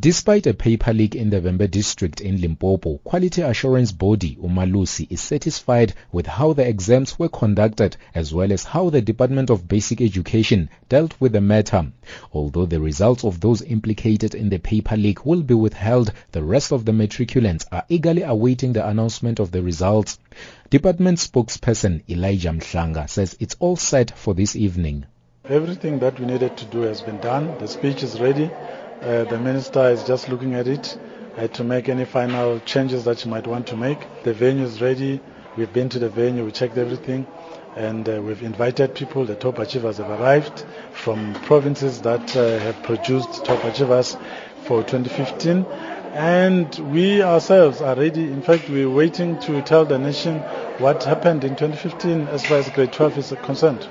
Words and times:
Despite 0.00 0.46
a 0.46 0.54
paper 0.54 0.92
leak 0.92 1.16
in 1.16 1.30
the 1.30 1.40
Vhembe 1.40 1.68
district 1.68 2.20
in 2.20 2.40
Limpopo, 2.40 2.98
quality 2.98 3.42
assurance 3.42 3.90
body 3.90 4.36
Umalusi 4.40 5.08
is 5.10 5.20
satisfied 5.20 5.92
with 6.12 6.26
how 6.26 6.52
the 6.52 6.68
exams 6.68 7.18
were 7.18 7.28
conducted 7.28 7.96
as 8.14 8.32
well 8.32 8.52
as 8.52 8.62
how 8.62 8.90
the 8.90 9.00
Department 9.00 9.50
of 9.50 9.66
Basic 9.66 10.00
Education 10.00 10.68
dealt 10.88 11.20
with 11.20 11.32
the 11.32 11.40
matter. 11.40 11.90
Although 12.32 12.66
the 12.66 12.80
results 12.80 13.24
of 13.24 13.40
those 13.40 13.62
implicated 13.62 14.36
in 14.36 14.50
the 14.50 14.58
paper 14.58 14.96
leak 14.96 15.26
will 15.26 15.42
be 15.42 15.54
withheld, 15.54 16.12
the 16.30 16.44
rest 16.44 16.70
of 16.70 16.84
the 16.84 16.92
matriculants 16.92 17.64
are 17.72 17.84
eagerly 17.88 18.22
awaiting 18.22 18.74
the 18.74 18.86
announcement 18.86 19.40
of 19.40 19.50
the 19.50 19.62
results. 19.62 20.20
Department 20.70 21.18
spokesperson 21.18 22.08
Elijah 22.08 22.50
Mhlanga 22.50 23.10
says 23.10 23.36
it's 23.40 23.56
all 23.58 23.74
set 23.74 24.16
for 24.16 24.32
this 24.32 24.54
evening. 24.54 25.06
Everything 25.46 25.98
that 25.98 26.20
we 26.20 26.26
needed 26.26 26.56
to 26.58 26.66
do 26.66 26.82
has 26.82 27.00
been 27.00 27.18
done. 27.18 27.58
The 27.58 27.66
speech 27.66 28.04
is 28.04 28.20
ready. 28.20 28.48
Uh, 29.02 29.24
the 29.24 29.38
minister 29.38 29.88
is 29.90 30.02
just 30.04 30.28
looking 30.28 30.54
at 30.54 30.66
it 30.66 30.98
uh, 31.36 31.46
to 31.48 31.62
make 31.62 31.88
any 31.88 32.04
final 32.04 32.58
changes 32.60 33.04
that 33.04 33.24
you 33.24 33.30
might 33.30 33.46
want 33.46 33.66
to 33.68 33.76
make. 33.76 33.98
The 34.24 34.34
venue 34.34 34.64
is 34.64 34.80
ready. 34.80 35.20
We've 35.56 35.72
been 35.72 35.88
to 35.90 35.98
the 35.98 36.08
venue, 36.08 36.44
we 36.44 36.52
checked 36.52 36.76
everything, 36.78 37.26
and 37.76 38.08
uh, 38.08 38.20
we've 38.22 38.42
invited 38.42 38.94
people. 38.94 39.24
The 39.24 39.36
top 39.36 39.58
achievers 39.58 39.98
have 39.98 40.10
arrived 40.10 40.64
from 40.92 41.34
provinces 41.34 42.00
that 42.02 42.36
uh, 42.36 42.58
have 42.58 42.82
produced 42.82 43.44
top 43.44 43.62
achievers 43.64 44.16
for 44.64 44.82
2015. 44.82 45.64
And 46.14 46.74
we 46.92 47.22
ourselves 47.22 47.80
are 47.80 47.94
ready. 47.94 48.24
In 48.24 48.42
fact, 48.42 48.68
we're 48.68 48.90
waiting 48.90 49.38
to 49.40 49.62
tell 49.62 49.84
the 49.84 49.98
nation 49.98 50.40
what 50.78 51.04
happened 51.04 51.44
in 51.44 51.50
2015 51.56 52.28
as 52.28 52.44
far 52.46 52.58
as 52.58 52.68
grade 52.70 52.92
12 52.92 53.18
is 53.18 53.34
concerned. 53.44 53.86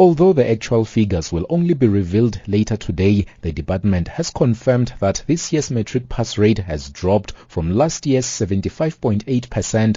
Although 0.00 0.32
the 0.32 0.48
actual 0.48 0.84
figures 0.84 1.32
will 1.32 1.44
only 1.50 1.74
be 1.74 1.88
revealed 1.88 2.40
later 2.46 2.76
today, 2.76 3.26
the 3.40 3.50
department 3.50 4.06
has 4.06 4.30
confirmed 4.30 4.92
that 5.00 5.24
this 5.26 5.52
year's 5.52 5.72
matric 5.72 6.08
pass 6.08 6.38
rate 6.38 6.58
has 6.58 6.88
dropped 6.88 7.32
from 7.48 7.74
last 7.74 8.06
year's 8.06 8.24
75.8%. 8.24 9.96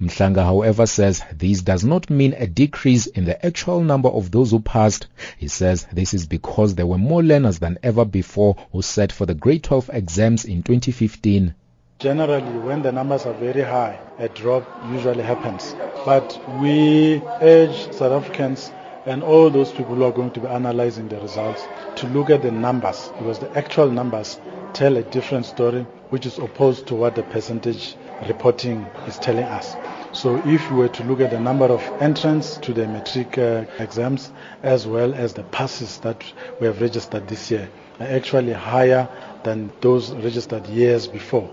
Mhlanga, 0.00 0.44
however, 0.44 0.86
says 0.86 1.24
this 1.36 1.60
does 1.60 1.82
not 1.82 2.08
mean 2.08 2.34
a 2.34 2.46
decrease 2.46 3.08
in 3.08 3.24
the 3.24 3.44
actual 3.44 3.82
number 3.82 4.08
of 4.08 4.30
those 4.30 4.52
who 4.52 4.60
passed. 4.60 5.08
He 5.36 5.48
says 5.48 5.88
this 5.92 6.14
is 6.14 6.24
because 6.28 6.76
there 6.76 6.86
were 6.86 6.98
more 6.98 7.24
learners 7.24 7.58
than 7.58 7.78
ever 7.82 8.04
before 8.04 8.56
who 8.70 8.80
sat 8.80 9.10
for 9.10 9.26
the 9.26 9.34
grade 9.34 9.64
12 9.64 9.90
exams 9.92 10.44
in 10.44 10.62
2015. 10.62 11.52
Generally, 11.98 12.58
when 12.60 12.82
the 12.82 12.92
numbers 12.92 13.26
are 13.26 13.34
very 13.34 13.62
high, 13.62 13.98
a 14.20 14.28
drop 14.28 14.68
usually 14.92 15.24
happens. 15.24 15.74
But 16.04 16.40
we 16.60 17.20
urge 17.40 17.92
South 17.92 18.12
Africans 18.12 18.70
and 19.06 19.22
all 19.22 19.50
those 19.50 19.72
people 19.72 19.94
who 19.96 20.04
are 20.04 20.12
going 20.12 20.30
to 20.30 20.40
be 20.40 20.46
analyzing 20.46 21.08
the 21.08 21.18
results 21.20 21.68
to 21.96 22.06
look 22.06 22.30
at 22.30 22.42
the 22.42 22.50
numbers 22.50 23.10
because 23.18 23.38
the 23.38 23.56
actual 23.56 23.90
numbers 23.90 24.38
tell 24.72 24.96
a 24.96 25.02
different 25.02 25.44
story 25.44 25.82
which 26.10 26.26
is 26.26 26.38
opposed 26.38 26.86
to 26.86 26.94
what 26.94 27.14
the 27.14 27.22
percentage 27.22 27.96
reporting 28.28 28.88
is 29.06 29.18
telling 29.18 29.44
us. 29.44 29.76
So 30.12 30.36
if 30.36 30.70
we 30.70 30.76
were 30.76 30.88
to 30.88 31.02
look 31.02 31.20
at 31.20 31.30
the 31.30 31.40
number 31.40 31.66
of 31.66 31.82
entrants 32.00 32.58
to 32.58 32.72
the 32.72 32.86
matric 32.86 33.38
uh, 33.38 33.64
exams 33.78 34.30
as 34.62 34.86
well 34.86 35.14
as 35.14 35.34
the 35.34 35.42
passes 35.44 35.98
that 35.98 36.22
we 36.60 36.66
have 36.66 36.80
registered 36.80 37.26
this 37.28 37.50
year 37.50 37.68
are 37.98 38.06
actually 38.06 38.52
higher 38.52 39.08
than 39.42 39.72
those 39.80 40.10
registered 40.12 40.66
years 40.66 41.06
before. 41.08 41.50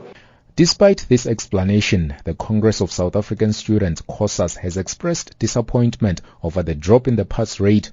Despite 0.59 1.05
this 1.07 1.25
explanation, 1.25 2.13
the 2.25 2.33
Congress 2.33 2.81
of 2.81 2.91
South 2.91 3.15
African 3.15 3.53
Students, 3.53 4.02
COSAS, 4.02 4.57
has 4.57 4.75
expressed 4.75 5.39
disappointment 5.39 6.19
over 6.43 6.63
the 6.63 6.75
drop 6.75 7.07
in 7.07 7.15
the 7.15 7.23
pass 7.23 7.61
rate. 7.61 7.91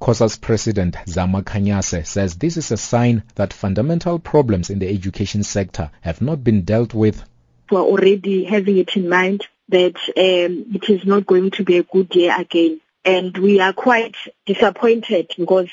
COSAS 0.00 0.40
President 0.40 0.96
Zama 1.06 1.42
Kanyase 1.42 2.06
says 2.06 2.36
this 2.36 2.56
is 2.56 2.72
a 2.72 2.78
sign 2.78 3.22
that 3.34 3.52
fundamental 3.52 4.18
problems 4.18 4.70
in 4.70 4.78
the 4.78 4.88
education 4.88 5.42
sector 5.42 5.90
have 6.00 6.22
not 6.22 6.42
been 6.42 6.62
dealt 6.62 6.94
with. 6.94 7.22
We're 7.70 7.82
already 7.82 8.44
having 8.44 8.78
it 8.78 8.96
in 8.96 9.10
mind 9.10 9.46
that 9.68 9.96
um, 10.16 10.74
it 10.74 10.88
is 10.88 11.04
not 11.04 11.26
going 11.26 11.50
to 11.50 11.64
be 11.64 11.76
a 11.76 11.82
good 11.82 12.16
year 12.16 12.34
again. 12.34 12.80
And 13.04 13.36
we 13.36 13.60
are 13.60 13.74
quite 13.74 14.16
disappointed 14.46 15.34
because 15.36 15.68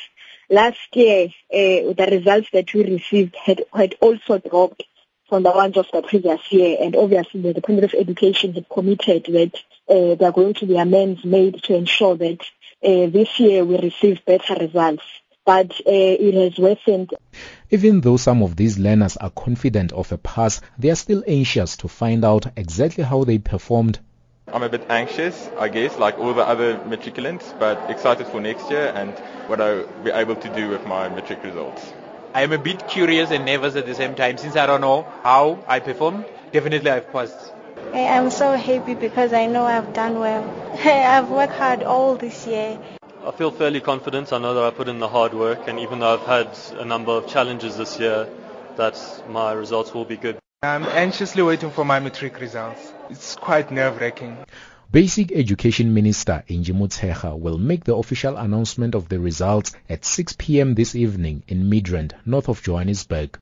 last 0.49 0.93
year 0.93 1.27
uh, 1.27 1.93
the 1.93 2.09
results 2.11 2.49
that 2.51 2.73
we 2.73 2.83
received 2.83 3.37
had, 3.37 3.63
had 3.73 3.95
also 4.01 4.39
dropped 4.39 4.83
from 5.33 5.41
the 5.41 5.49
ones 5.49 5.75
of 5.77 5.87
the 5.91 6.03
previous 6.03 6.39
year. 6.51 6.77
And 6.79 6.95
obviously 6.95 7.41
the 7.41 7.55
Department 7.55 7.91
of 7.91 7.99
Education 7.99 8.53
had 8.53 8.69
committed 8.69 9.25
that 9.29 9.55
uh, 9.89 10.13
there 10.13 10.29
are 10.29 10.31
going 10.31 10.53
to 10.53 10.67
be 10.67 10.77
amends 10.77 11.25
made 11.25 11.63
to 11.63 11.73
ensure 11.73 12.15
that 12.17 12.39
uh, 12.83 13.07
this 13.07 13.39
year 13.39 13.65
we 13.65 13.79
receive 13.79 14.23
better 14.25 14.53
results. 14.53 15.01
But 15.43 15.71
uh, 15.71 15.81
it 15.87 16.35
has 16.35 16.59
worsened. 16.59 17.15
Even 17.71 18.01
though 18.01 18.17
some 18.17 18.43
of 18.43 18.55
these 18.55 18.77
learners 18.77 19.17
are 19.17 19.31
confident 19.31 19.91
of 19.91 20.11
a 20.11 20.19
pass, 20.19 20.61
they 20.77 20.91
are 20.91 20.95
still 20.95 21.23
anxious 21.27 21.77
to 21.77 21.87
find 21.87 22.23
out 22.23 22.45
exactly 22.55 23.03
how 23.03 23.23
they 23.23 23.39
performed. 23.39 23.97
I'm 24.49 24.61
a 24.61 24.69
bit 24.69 24.85
anxious, 24.87 25.49
I 25.57 25.67
guess, 25.67 25.97
like 25.97 26.19
all 26.19 26.35
the 26.35 26.47
other 26.47 26.75
matriculants, 26.75 27.57
but 27.57 27.89
excited 27.89 28.27
for 28.27 28.39
next 28.39 28.69
year 28.69 28.93
and 28.93 29.09
what 29.49 29.59
I'll 29.59 29.87
be 30.03 30.11
able 30.11 30.35
to 30.35 30.55
do 30.55 30.69
with 30.69 30.85
my 30.85 31.09
matric 31.09 31.43
results. 31.43 31.91
I 32.35 32.41
am 32.41 32.51
a 32.51 32.57
bit 32.57 32.87
curious 32.87 33.29
and 33.29 33.45
nervous 33.45 33.75
at 33.75 33.85
the 33.85 33.93
same 33.93 34.15
time 34.15 34.39
since 34.39 34.55
I 34.55 34.65
don't 34.65 34.81
know 34.81 35.03
how 35.21 35.63
I 35.67 35.79
performed. 35.79 36.25
Definitely 36.51 36.89
I've 36.89 37.11
passed. 37.11 37.53
I 37.93 37.99
am 37.99 38.31
so 38.31 38.53
happy 38.57 38.95
because 38.95 39.33
I 39.33 39.45
know 39.45 39.65
I've 39.65 39.93
done 39.93 40.17
well. 40.17 40.43
I've 40.83 41.29
worked 41.29 41.53
hard 41.53 41.83
all 41.83 42.15
this 42.15 42.47
year. 42.47 42.79
I 43.23 43.31
feel 43.31 43.51
fairly 43.51 43.81
confident. 43.81 44.33
I 44.33 44.39
know 44.39 44.55
that 44.55 44.63
I 44.63 44.71
put 44.71 44.87
in 44.87 44.97
the 44.97 45.07
hard 45.07 45.35
work 45.35 45.67
and 45.67 45.79
even 45.79 45.99
though 45.99 46.15
I've 46.15 46.25
had 46.25 46.79
a 46.79 46.85
number 46.85 47.11
of 47.11 47.27
challenges 47.27 47.77
this 47.77 47.99
year, 47.99 48.27
that 48.77 48.97
my 49.29 49.53
results 49.53 49.93
will 49.93 50.05
be 50.05 50.17
good. 50.17 50.39
I'm 50.63 50.85
anxiously 50.85 51.43
waiting 51.43 51.69
for 51.69 51.85
my 51.85 51.99
matric 51.99 52.39
results. 52.39 52.93
It's 53.11 53.35
quite 53.35 53.69
nerve-wracking. 53.69 54.37
Basic 54.93 55.31
Education 55.31 55.91
Minister 55.91 56.43
Angie 56.47 56.71
Motshekga 56.71 57.35
will 57.39 57.57
make 57.57 57.83
the 57.83 57.95
official 57.95 58.37
announcement 58.37 58.93
of 58.93 59.09
the 59.09 59.19
results 59.19 59.71
at 59.89 60.05
6 60.05 60.35
p.m. 60.37 60.75
this 60.75 60.93
evening 60.93 61.41
in 61.47 61.67
Midrand, 61.67 62.11
north 62.27 62.47
of 62.47 62.61
Johannesburg. 62.61 63.39